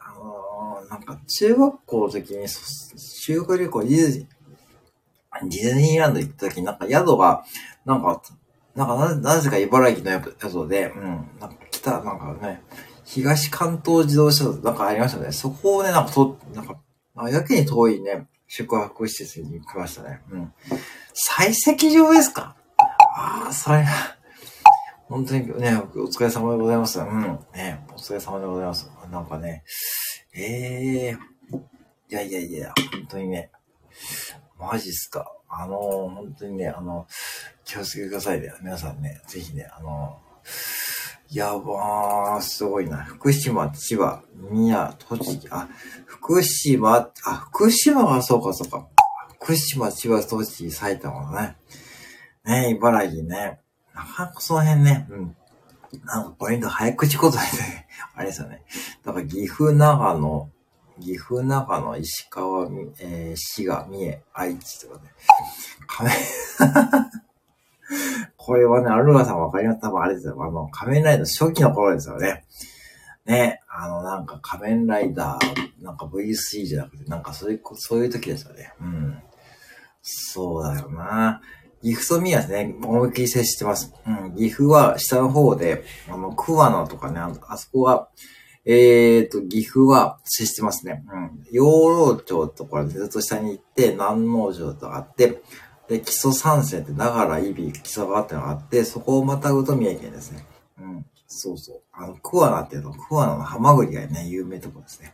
[0.00, 2.46] あのー、なんか中学校の時に
[2.96, 4.26] 修学旅行ディズ
[5.40, 7.44] ディズニーランド行った時になんか宿が、
[7.84, 8.22] なんか、
[8.74, 11.02] なんかななぜか茨城の宿で、うん、
[11.40, 12.62] なんか来た、なんかね、
[13.04, 15.32] 東関東自動車道なんかありましたね。
[15.32, 16.78] そこをね、なんかと、なんか、
[17.28, 20.20] やけに遠いね、宿泊施設に来ましたね。
[20.30, 20.52] うん。
[21.12, 22.56] 採石場ですか？
[22.78, 23.84] ああ、それ、
[25.08, 27.00] 本当にね、お疲れ様でございます。
[27.00, 27.38] うん。
[27.54, 28.90] ね、お疲れ様でございます。
[29.10, 29.64] なんかね、
[30.34, 33.50] ええー、いやいやいや、本当にね、
[34.62, 35.32] マジっすか？
[35.48, 35.80] あのー、
[36.14, 37.06] 本当にね、あの、
[37.64, 38.52] 気をつけてくださいね。
[38.62, 40.18] 皆さんね、ぜひね、あの、
[41.30, 43.04] やばー、すごいな。
[43.04, 45.68] 福島、千葉、宮、栃木、あ、
[46.06, 48.86] 福島、あ、福島がそうかそうか。
[49.40, 51.56] 福島、千葉、栃木、埼玉のね。
[52.44, 53.60] ね、茨城ね。
[53.94, 55.36] なかなかその辺ね、うん。
[56.04, 58.62] なんかポイント早口言葉で、ね、あれですよね。
[59.04, 60.50] だから岐阜、長野、
[61.04, 62.68] 岐阜、長野、石川、
[63.00, 65.10] えー、滋賀、三重、愛知とかね。
[65.86, 66.16] 仮面
[68.36, 70.36] これはね、アルガさんわかります多分あれですよ。
[70.42, 72.44] あの、仮面ライダー初期の頃ですよね。
[73.24, 78.72] ね、あの、なんか仮面ライダー、なんか VC じゃなくて、なんかそういう、そういう時ですよね。
[78.80, 79.22] うん。
[80.02, 81.40] そうだよな。
[81.82, 83.92] 岐阜と宮ですね、思いっきり接してます。
[84.06, 84.36] うん。
[84.36, 88.08] 岐阜は下の方で、あの、桑名とかね、あそこは、
[88.64, 91.04] えーと、岐阜は接してますね。
[91.12, 91.44] うん。
[91.50, 95.42] 養老町とかずっと下に行って、南農城とあって、
[95.88, 100.46] で、基礎三線って長良、伊比、基礎川ってのがあって、そこをまたぐと三重県ですね。
[100.80, 101.06] うん。
[101.26, 101.80] そうそう。
[101.92, 105.12] あの、桑名っていうの、桑名のハマグリがね、有名とこですね。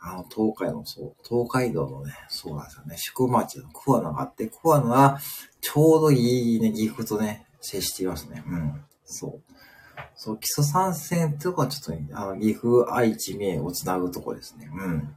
[0.00, 2.96] あの、東海の、そう、東海道のね、そうなんですよね。
[2.98, 5.20] 宿町の桑名があって、桑名が
[5.60, 8.42] ちょうどいいね、岐阜とね、接していますね。
[8.46, 8.84] うん。
[9.04, 9.51] そう。
[10.24, 14.70] そう、基礎参戦ってとこはちょっと、あの、岐阜、愛知、三重をつなぐとこですね。
[14.72, 15.16] うん。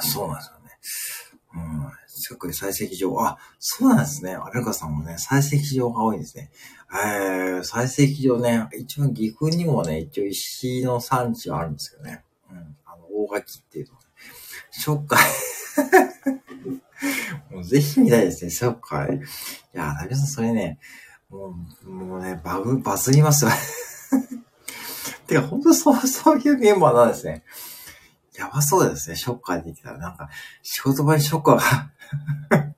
[0.00, 1.60] そうなんですよね。
[1.76, 1.92] うん。
[2.08, 3.14] 近くで採石場。
[3.20, 4.34] あ、そうなんですね。
[4.34, 6.50] アルカさんもね、採石場が多いんですね。
[6.90, 12.24] えー、採石場ね、一番岐阜にもね、一応石の産地はあるんですよね。
[12.50, 12.76] うん。
[12.86, 13.98] あの、大垣っていうの。
[14.70, 15.18] ショッカー
[17.50, 19.18] もうぜひ見たいですね、ショッカー。
[19.18, 19.20] い
[19.74, 20.78] や、ナビさんそれね、
[21.32, 21.54] も
[21.86, 23.50] う、もうね、バグ、バズりますよ。
[25.26, 27.42] てか、本当そう、そういう現場なんですね。
[28.36, 29.16] やばそうですね。
[29.16, 30.28] ショッカーできたら、なんか、
[30.62, 32.72] 仕事場にショッカーが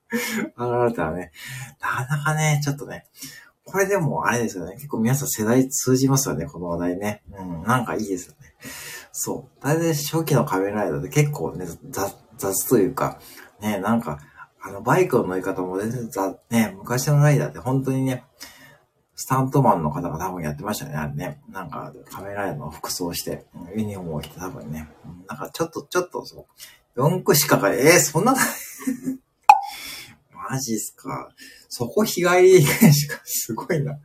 [0.87, 1.31] 現れたらね、
[1.81, 3.07] なかなかね、ちょっとね、
[3.65, 4.75] これでもあれですよね。
[4.75, 7.23] 結構皆さん世代通じますよね、この話題ね。
[7.31, 8.53] うん、なんかいいですよね。
[9.11, 9.63] そう。
[9.63, 13.19] 大体初期の仮面ライダーって結構ね、雑、雑というか、
[13.59, 14.19] ね、なんか、
[14.67, 18.23] あの、バイクの乗り方も全然、ね、昔のライダーって本当にね、
[19.13, 21.39] スタントマンの方が多分やってましたね、あれね。
[21.49, 24.89] なんか、仮面ラの服装して、ユニフォームを着て多分ね。
[25.27, 26.47] なんかちょっと、ちょっとそ
[26.95, 28.35] う、4個しかかえー、そんな
[30.49, 31.29] マジっすか。
[31.69, 33.99] そこ日帰りしか、すごいな。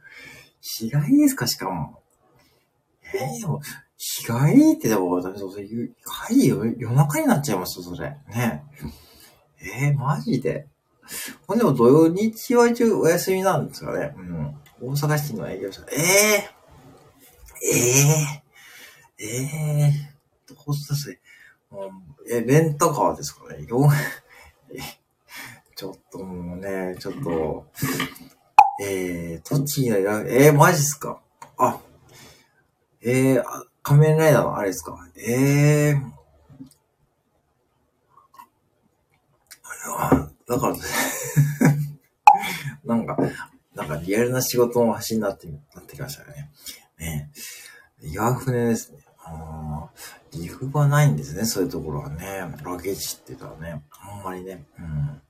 [0.61, 2.03] 日帰りですか、しかも。
[3.15, 3.63] えー、でも、
[3.97, 5.63] 日帰りってでも、だめそう、帰
[6.35, 8.11] り夜中になっちゃいますよ、それ。
[8.29, 8.63] ね
[9.63, 10.67] えー、マジで？
[11.47, 14.15] ほんでも土曜日は一応お休みなんですかね？
[14.17, 14.55] うん。
[14.81, 15.83] 大阪市の営業者。
[15.93, 19.27] ええー、ええー、え
[19.89, 21.21] えー、どうする
[22.31, 23.67] え、レンタカーですかね？
[25.77, 27.67] ちょっともうね、ちょっと、
[28.83, 31.21] えー、栃木のえー、マジっすか？
[31.59, 31.81] あ、
[33.03, 33.45] えー、
[33.83, 34.99] 仮面ライダーのあれですか？
[35.17, 36.01] えー、
[40.47, 40.77] だから、
[42.85, 43.17] なんか、
[43.75, 46.51] なんかリアルな仕事の橋になって、なってきましたよね。
[46.99, 47.31] ね
[48.03, 48.99] 岩船ですね。
[49.25, 49.89] あ
[50.31, 52.55] 岐阜はないんですね、そういうところはね。
[52.65, 54.65] ラゲ地って言ったらね、あんまりね。
[54.79, 55.23] うん。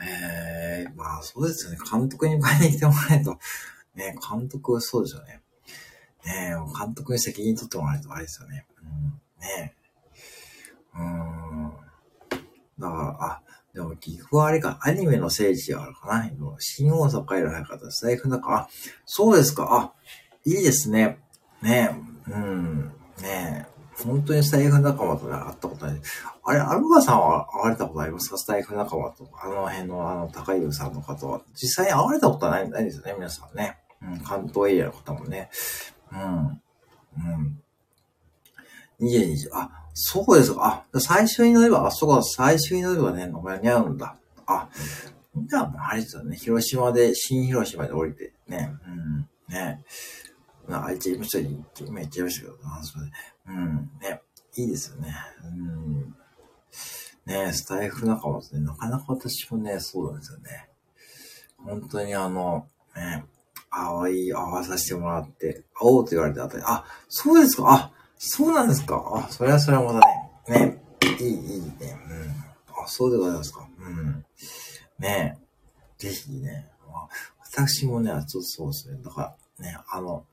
[0.00, 1.78] ええー、まあそうですよね。
[1.90, 3.38] 監督に買いに来てもらえないと、
[3.94, 5.40] ね、監督そうですよね。
[6.24, 8.66] ね監督に責任取ってもらえないとあれですよね。
[8.82, 9.74] うん、ね
[10.94, 11.87] うん。
[12.78, 13.42] だから、あ、
[13.74, 16.30] でも、岐阜はあれか、アニメの聖地があるかな。
[16.58, 17.88] 新大阪帰る早かった。
[17.90, 18.68] 財布だか、あ、
[19.04, 19.68] そうですか。
[19.70, 19.92] あ、
[20.44, 21.18] いいですね。
[21.62, 21.90] ね
[22.28, 22.92] えうん。
[23.20, 26.00] ねえ本当にスタイフ仲間と会ったことない。
[26.44, 28.38] あれ、アルバさんは会われたことありますか？
[28.38, 31.40] スタイフ仲間と、あの辺のあの、高井さんの方は。
[31.54, 33.76] 実際に会われたことはないないですよね、皆さんね。
[34.00, 35.50] うん、関東エリアの方もね。
[36.12, 36.46] うん。
[36.46, 37.60] うん。
[39.00, 40.84] 22時、あ、そうですか。
[40.92, 44.16] あ、最初に乗れば、あ、そうか、最初に乗ればね、間に合うんだ。
[44.46, 44.68] あ、
[45.36, 46.36] じゃあもう、あれですよね。
[46.36, 48.70] 広島で、新広島で降りて、ね。
[48.86, 49.28] うん。
[49.52, 49.84] ね。
[50.70, 51.42] あいつ、今ちょっ
[51.74, 53.12] と今言っちゃいましたけど、あそれで。
[53.48, 53.90] うん。
[54.00, 54.22] ね。
[54.54, 55.16] いいですよね。
[55.42, 56.14] うん。
[57.26, 60.68] ねスタイフ仲間とね、なかなか私もね、そうなんですよね。
[61.58, 63.24] 本当にあの、ね、
[63.68, 69.02] 会い、会わさせてもらって、会おうと言われてあたり、あ、そうですか、あ、そうなんですか？
[69.14, 70.82] あ、それはそれはまたね、ね、
[71.20, 71.96] いい、いいね。
[72.68, 72.82] うん。
[72.84, 73.68] あ、そうでございますか。
[73.78, 74.24] うん。
[74.98, 75.48] ねえ
[75.98, 76.68] ぜひね、
[77.40, 78.98] 私もね、ちょっとそうですね。
[79.02, 80.24] だからね、あの、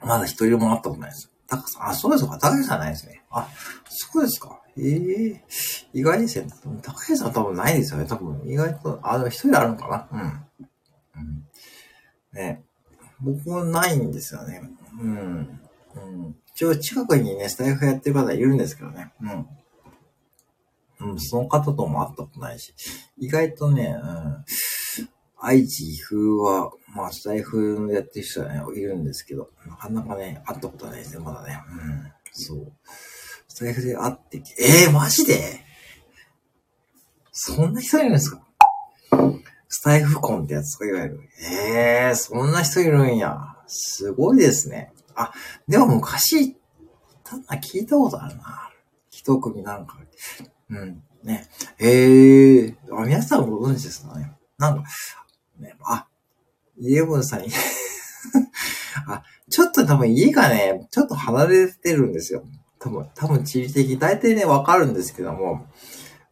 [0.00, 1.30] まだ一人も会ったことないです。
[1.48, 2.38] 高さん、あ、そうですか。
[2.38, 3.22] 高橋さんないですね。
[3.30, 3.48] あ、
[3.88, 4.60] そうですか。
[4.76, 5.40] ええー、
[5.92, 6.48] 意外ですね。
[6.82, 8.06] 高橋さん多分ないですよね。
[8.06, 10.46] 多分、意外と、あ、でも一人あるのかな。
[11.16, 11.22] うん。
[11.22, 11.48] うん。
[12.32, 12.64] ね。
[13.20, 14.62] 僕もないんですよね。
[15.00, 15.60] うん。
[16.04, 16.36] うん。
[16.54, 19.12] 一応近くにね、スタイフやってる方いるんですけどね。
[21.00, 21.10] うん。
[21.12, 22.74] うん、その方とも会ったことないし。
[23.18, 24.44] 意外とね、うん。
[25.40, 31.62] 愛知、岐阜は、まあ、スタイフやってる人はね、いるんですけど、なかなかね、会ったことないですね、まだね。
[31.70, 32.12] うん。
[32.32, 32.72] そう。
[33.46, 35.64] スタイフで会ってき、えー、マジで？
[37.30, 38.42] そんな人いるんですか？
[39.68, 41.20] スタイフコンってやつとかいわゆる。
[41.40, 43.36] えー、そんな人いるんや。
[43.68, 44.92] すごいですね。
[45.18, 45.32] あ、
[45.66, 46.56] でも昔、
[47.24, 48.70] ただ聞いたことあるな。
[49.10, 49.98] 一組なんか。
[50.70, 51.02] うん。
[51.24, 51.48] ね。
[51.78, 54.32] ええー、あ、皆さんご存知ですかね。
[54.58, 54.84] なんか、
[55.58, 56.06] ね、あ、
[56.78, 57.42] イエブンさん
[59.08, 62.44] あ、ちょっと多分家がね、ちょっと離れてるんですよ。
[62.78, 65.66] 多分、多分地理的、大体ね、わかるんですけども、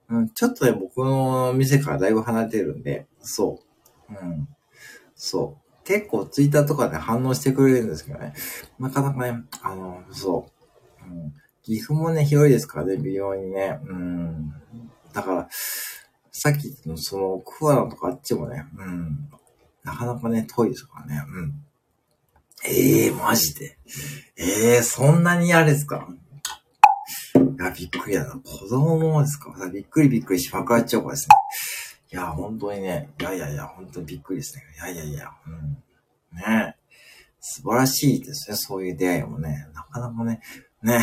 [0.09, 3.61] うん、ちょっとね、僕の店からだいぶ離れてるんで、そ
[4.09, 4.13] う。
[4.13, 4.49] うん。
[5.17, 5.66] そう。
[5.87, 8.35] 結構ツイッターとかで反応してくれるんですけどね。
[8.79, 10.49] なかなかね、あの、そ
[11.03, 11.05] う。
[11.09, 13.79] うん、岐阜もね、広いですからね、微妙にね。
[13.85, 14.53] うん。
[15.13, 15.49] だから、
[16.33, 19.31] さっきのその、桑名とかあっちもね、うん。
[19.85, 21.23] なかなかね、遠いですからね。
[21.29, 21.63] うん。
[22.65, 23.79] ええー、マジで。
[24.37, 26.09] ええー、そんなにあれですか？
[27.37, 28.33] いや、びっくりだな。
[28.33, 29.55] 子供もですか？
[29.73, 31.37] びっくりびっくりし爆発チョコですね。
[32.17, 34.63] いや、本当にね、いやいやいや、本当にびっくりですね。
[34.75, 35.77] いやいやいや、うん。
[36.35, 36.75] ね
[37.41, 39.69] 素晴らしいですね、そういう出会いもね。
[39.75, 40.41] なかなかね、
[40.83, 40.99] ね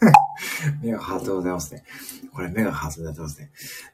[0.82, 1.82] 目がハートでございますね。
[2.34, 3.50] これ目がハートでございますね。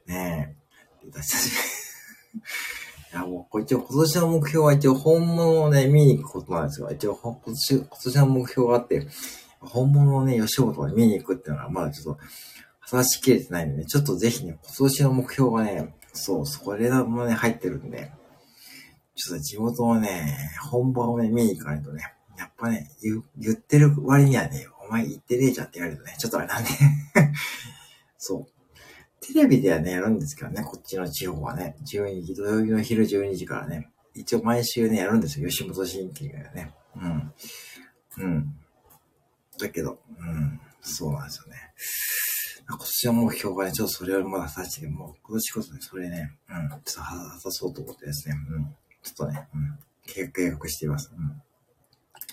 [0.07, 0.57] ね
[1.05, 1.07] え。
[1.09, 1.53] 私たち
[3.15, 9.07] いや、もう、一応今年の目標は一応本物をね、見に行くことなんですが、一応今年、今年の目標があって、
[9.61, 12.21] 本物をね、吉本を見に行くっていうのはまだちょっと、
[12.81, 18.13] 果たしきれてないんでね、ちょっとぜひね、今年の目標がね、そう、そこでもね、入ってるんで、
[19.17, 26.71] ちょっと地元のね、本場をね、見に行かないとね、やっぱね、言言ってる割にはね、お前言ってねえじゃんって言われるとね、ちょっとあれなんで
[28.17, 28.55] そう。
[29.21, 36.75] テレビではね、やるんですけどね、こっちの地方はね、12時、土曜日の昼12時からね、一応毎週ね、やるんですよ、吉本新喜がね。
[36.97, 37.33] うん。
[38.19, 38.57] うん。
[39.59, 41.57] だけど、うん、そうなんですよね。
[42.67, 48.65] 今年はもう標がね、ちょっとそれよりまだ立ちで、もう今年こそね、それね、うん、ちょっと果たそうと思ってですね、うん、
[49.03, 51.13] ちょっとね、うん、計画しています。
[51.15, 51.43] うん。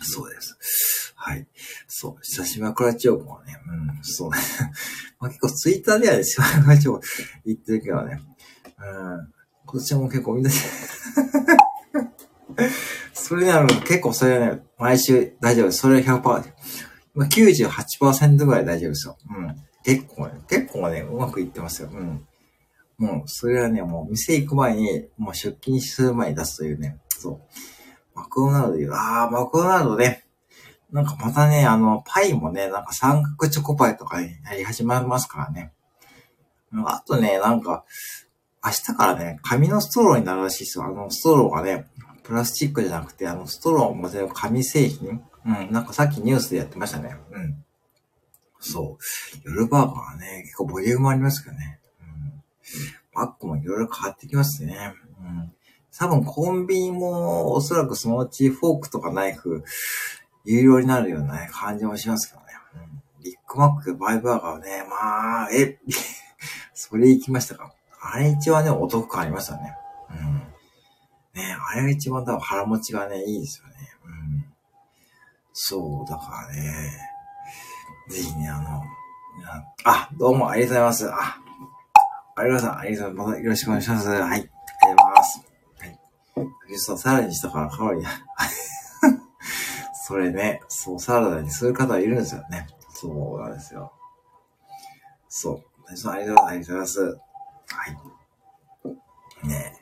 [0.03, 1.13] そうです。
[1.15, 1.45] はい。
[1.88, 2.15] そう。
[2.21, 4.38] 久しぶりクラチオコはね、うん、そうね。
[5.19, 7.01] まあ結構ツイッターではね、しばらくチオコ
[7.45, 8.21] 言ってるけどね、
[8.79, 9.34] うん、
[9.65, 10.55] 今年はもう結構みんなで
[13.13, 15.79] それね、あの、結構それはね、毎週大丈夫です。
[15.79, 16.53] それは100%。
[17.13, 19.17] まあ、98%ぐらい大丈夫ですよ。
[19.29, 19.55] うん。
[19.84, 21.89] 結構ね、結構ね、うまくいってますよ。
[21.91, 22.27] うん。
[22.97, 27.39] もう、それはね、もう店行く前に、もう出勤する前に出すというね、そう。
[28.13, 30.25] マクドナルドで、あー、マクドナルドね。
[30.91, 35.71] なんかまたね、あの、パイもね、なんか三角チョコパイとかになり始まりますからね。
[36.86, 37.86] あとね、なんか、
[38.63, 40.86] 明日からね、紙のストローになるらしいですよ。
[40.86, 41.88] あの、ストローがね、
[42.23, 47.15] プラスチックじゃなくて、あの、ストローも全部紙製品うん、なんかさっきニュースでやってましたね。
[47.32, 47.65] うん。
[48.62, 49.41] そう。
[49.43, 51.80] 夜バーガーはね、結構ボリュームありますけどね。
[52.01, 52.43] うん。
[53.14, 54.93] バッグもいろいろ変わってきますね。
[55.20, 55.51] うん。
[55.97, 59.64] 多分コンビニもおそらくそのうちフォークとかナイフ
[60.45, 62.45] 有料になるような、ね、感じもしますけどね。
[62.76, 62.78] う
[63.20, 63.24] ん。
[63.24, 65.80] ビッグマック、バイバーガーはね、まあ、え、
[66.74, 67.74] それ行きましたか？
[68.01, 69.76] あれ一番ね、お得感ありましたね。
[70.09, 70.36] うん。
[71.36, 73.74] ねあれが一番多分腹持ちがね、いいですよね。
[74.05, 74.45] うん。
[75.53, 76.97] そう、だからね、
[78.12, 78.84] ぜひね、あの、
[79.86, 81.09] あ、どうもありがとうございます。
[81.09, 81.38] あ、
[82.36, 82.80] ありがとうございます。
[82.80, 83.30] ありがとうございます。
[83.30, 84.07] またよろしくお願いします。
[84.09, 84.20] はい。
[84.20, 84.49] ありがとう
[84.82, 85.45] ございます。
[85.80, 85.99] はい。
[86.70, 88.09] 実はサラダにしたからカロリー。
[90.05, 92.68] それね、そう、サラダにする方いるんですよね。
[92.93, 93.93] そうなんですよ。
[95.30, 95.64] そう。
[95.88, 96.47] ありがとうございます。
[96.47, 96.99] ありがとうございます。
[96.99, 97.16] は
[99.45, 99.47] い。
[99.47, 99.82] ねえ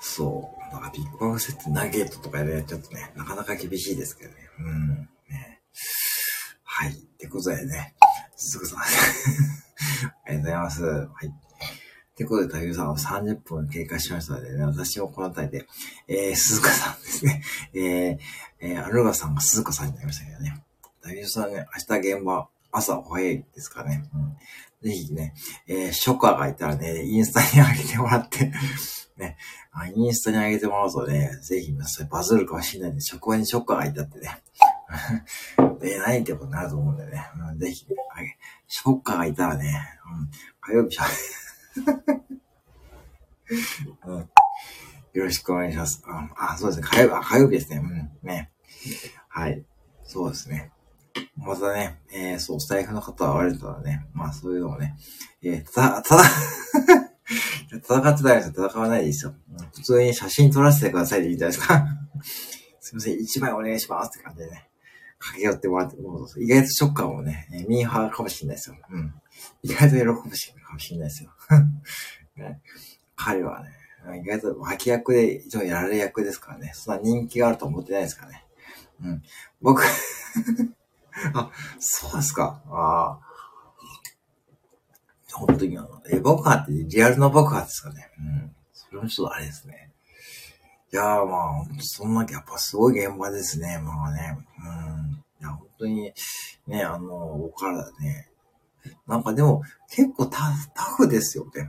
[0.00, 0.72] そう。
[0.72, 4.36] なんかビッグバンセットナゲットとかやちょっとね、なかなか厳しいですけどね。
[4.58, 5.08] うん。
[5.28, 5.60] ね。
[6.64, 7.05] はい。
[7.16, 7.94] ってことでね。
[8.36, 8.78] すぐさん。
[8.84, 8.90] あり
[10.26, 10.84] がとうございます。
[10.84, 11.26] はい。
[11.28, 15.66] ってことで、竹内さんは30分経過しましたのでね、私もこの辺りで、
[16.08, 17.42] えー、鈴鹿さんですね。
[17.72, 18.18] えー、
[18.60, 20.62] えー、アルガさんが鈴鹿さんになりましたけどね。
[21.02, 24.04] 竹内さんね、明日現場、朝早いですかね。
[24.14, 24.36] うん。
[24.88, 25.34] ぜひね、
[25.66, 28.52] えー、ショッカーがいたらね、インスタに上げてもらって
[29.16, 29.38] ね、
[29.94, 34.42] インスタに上げてもらうとね、ぜひ皆さんバズるかもしれないんで、職場にショッカーがいたってね。
[35.80, 37.30] で、何ってことになると思うんでね。
[37.50, 37.96] うん、ぜひね、
[38.66, 39.74] ショッカーがいたらね、
[40.10, 40.30] うん、
[40.60, 41.04] 火曜日しゃ、
[44.06, 44.18] うん、
[45.12, 46.02] よろしくお願いします。
[46.06, 46.86] うん、あ、そうですね。
[46.86, 47.76] 火曜日、あ火曜日ですね。
[47.76, 48.50] うん、ね。
[49.28, 49.64] はい。
[50.04, 50.72] そうですね。
[51.36, 54.96] またね、えー、そう、スタイフの方は割れたらね、まあそういうのをね、
[55.42, 56.22] えー、ただ、ただ
[57.72, 58.66] 戦ってないですよ。
[58.66, 59.34] 戦わないですよ。
[59.74, 61.86] 普通に写真撮らせてくださいでいいじゃないですか。
[62.80, 64.70] すいません、一枚お願いしますって感じでね。
[65.26, 65.96] 駆け寄ってもらって、
[66.38, 68.76] 意外とショッカーもね、ミーハーかもしれないですよ。
[68.90, 69.14] うん。
[69.62, 71.30] 意外と喜ぶしかもしれないですよ。
[72.36, 72.60] ね、
[73.16, 76.72] 彼はね、意外と脇役で一応やられ役ですからね。
[76.74, 78.44] そんな人気があると思ってないですからね。
[79.02, 79.22] うん。
[79.60, 79.82] 僕
[81.34, 82.62] あ、そうですか。
[82.66, 83.26] ああ。
[85.32, 88.10] 本当にあの、え、爆破ってリアルの爆破ですかね。
[88.18, 88.56] うん。
[88.72, 89.90] それもちょっとあれですね。
[90.96, 93.78] いやーまあ、そんな、やっぱすごい現場ですね。
[93.84, 94.38] まあね。
[94.58, 95.42] うん。
[95.42, 96.10] いや、本当に、
[96.66, 98.30] ね、あの、お体ね。
[99.06, 100.38] なんかでも、結構タ
[100.74, 101.68] タフですよね。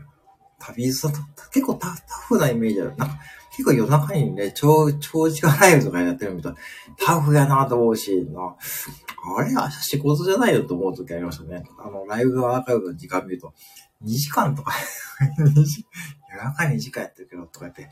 [0.59, 1.11] 旅さん
[1.51, 2.95] 結構タタフなイメージある。
[2.95, 3.19] なんか、
[3.51, 6.53] 結構夜中にね、長、長時間ライブとかやってるみたい
[6.97, 8.55] タフやなと思うし、な、
[9.35, 11.65] あれ明日仕事じゃないよと思う時ありましたね。
[11.77, 13.53] あの、ライブのアーカイブの時間見ると、
[14.05, 14.71] 2時間とか
[15.37, 17.89] 夜中2時間やってるけど、とか言って、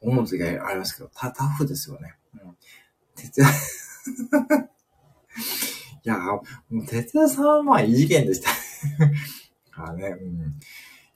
[0.00, 2.14] 思う時ありますけど、タタフですよね。
[2.34, 2.56] うん。
[3.14, 3.48] 徹夜
[6.04, 8.50] いや、もう、徹夜さんはまあ異次元でした
[9.82, 10.58] あね、うん。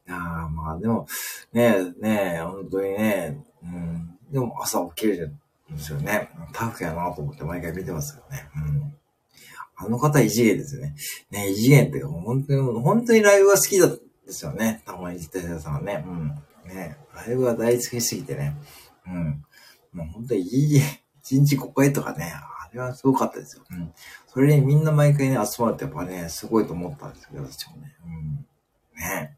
[0.08, 0.18] いや
[0.48, 1.06] まあでも、
[1.52, 4.18] ねえ、ねえ、本当にね、うん。
[4.30, 5.28] でも朝起きる
[5.72, 6.30] んですよね。
[6.52, 8.48] タフやなと思って毎回見てますよね。
[8.56, 8.94] うん。
[9.76, 10.94] あの方異次元ですよね。
[11.30, 14.82] ね異次元って本当に、本当にライブが好きだですよね。
[14.84, 16.04] たまに実体さんはね。
[16.06, 16.34] うん。
[16.64, 18.56] ねライブが大好きすぎてね。
[19.06, 19.44] うん。
[19.92, 20.82] もう本当にいい、
[21.22, 23.64] 一日5回とかね、あれはすごかったですよ。
[23.70, 23.92] うん。
[24.26, 27.96] それにみんな毎回ね、集まるってやっぱね、すごいと思ったんですけど、私もね。
[28.04, 28.46] うん。
[28.96, 29.36] ね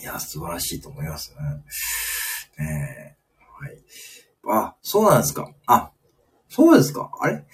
[0.00, 1.34] いや、素晴らしいと思います
[2.58, 2.64] ね。
[2.64, 3.16] ね
[3.60, 3.78] はい。
[4.48, 5.50] あ、そうなんですか。
[5.66, 5.90] あ、
[6.48, 7.44] そうですかあれ？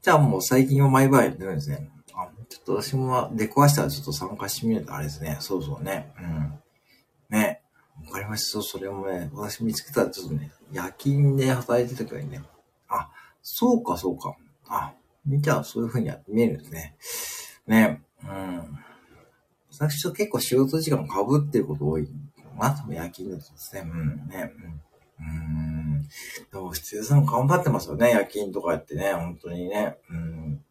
[0.00, 1.90] じゃあもう最近は毎晩やってるんですね。
[2.14, 5.36] あ、ちょっと私も出くわしたらちょっと参加してみるとあれですね。
[5.40, 6.12] そうそうね。
[6.18, 6.58] うん。
[7.30, 7.61] ね。
[8.06, 8.62] わかりました。
[8.62, 12.42] それもね、私見つけたらちょっとね、夜勤で働いてた時にね。
[12.88, 13.10] あ、
[13.42, 14.36] そうかそうか。
[14.68, 14.94] あ、
[15.26, 16.96] じゃあそういう風にやって見えるんですね。
[17.66, 18.02] ね。
[18.24, 18.78] うん。
[19.70, 22.08] 私と結構仕事時間被ってること多い
[22.56, 23.82] まあ、夜勤だとですね。
[23.82, 24.52] うん、ね。
[25.20, 25.24] うん。
[25.24, 26.02] うん。
[26.52, 28.10] でも、普通さん頑張ってますよね。
[28.10, 29.12] 夜勤とかやってね。
[29.14, 29.96] 本当にね。
[30.10, 30.64] うん。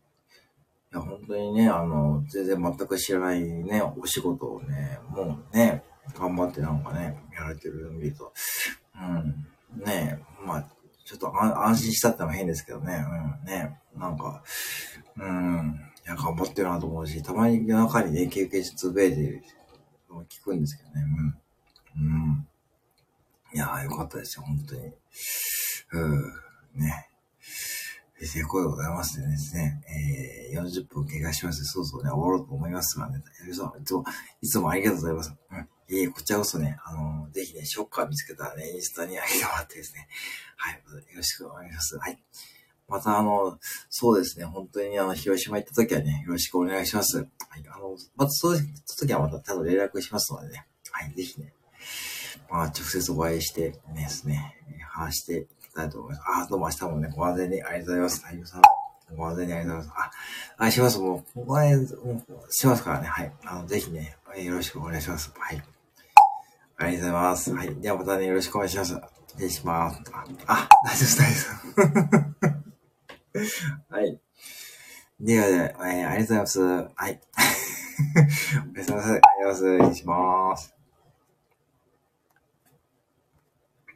[0.94, 5.84] いや、本当にね、あの、全然全く知らないね、お仕事をね、もうね、
[6.18, 8.34] 頑張ってなんかね、やられてるの見ると、
[8.96, 9.84] うん。
[9.86, 10.68] ねえまあ、
[11.06, 13.06] ちょっと安心したってのは変ですけどね。
[13.44, 13.48] うん。
[13.48, 14.44] ねえなんか、
[15.18, 15.80] うん。
[16.06, 19.44] いや、頑張ってるなと思うし、たまに夜中にね、経験つぶやいてる
[20.30, 21.06] 聞くんですけどね。
[21.98, 22.04] うん。
[22.04, 22.48] うん。
[23.54, 24.94] いやー、よかったですよ、本当に。
[25.94, 26.82] うん。
[26.82, 27.12] ねえ。
[28.26, 29.82] 成功でございますでですね、
[30.54, 34.06] えー、40分経過しまして、そうそうね、終わろうと思いますがね、いつも、
[34.42, 35.36] いつもありがとうございます。
[35.52, 35.68] うん。
[35.92, 40.08] いえ、こちらこそね、あの、ぜひね、ショッカー見つけたらね、インスタに上げてもらってですね、
[40.56, 40.80] はい、よ
[41.18, 41.98] ろしくお願いします。
[41.98, 42.24] はい。
[42.88, 47.18] また、あの、そうですね、本当にあの、広島行った時はね、よろしくお願いします。
[47.18, 47.28] はい、
[47.68, 51.54] あの、またそういった時はまた、ただ連絡しますのでね、はい、ぜひね、
[52.50, 54.56] まあ、直接お会いしてね、ですね、
[54.90, 56.22] 話していきたいと思います。
[56.26, 58.26] あ、どうも明日もね、ご安全にありがとうございます。
[58.26, 58.62] 太陽さん、
[59.18, 60.10] ご安全にありがとうございます。
[60.58, 61.00] あ、あ、します。
[61.00, 63.34] もう、ご安全、もう、しますからね、はい。
[63.44, 65.32] あの、ぜひね、よろしくお願いします。
[65.38, 65.62] はい。
[66.82, 67.54] ありがとうございます。
[67.54, 67.76] はい。
[67.76, 68.94] ではまたね、よろしくお願いします。
[69.28, 70.02] 失礼します。
[70.48, 71.38] あ、大丈夫です、大丈
[71.78, 73.68] 夫です。
[73.90, 74.20] はい。
[75.20, 76.62] ではでは、えー、ありがとうございます。
[76.62, 77.22] はい。
[78.76, 79.12] おやすみなさい。
[79.12, 79.88] ありがとうございます。
[79.88, 80.81] 失礼します。